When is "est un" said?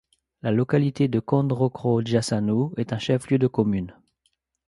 2.77-2.97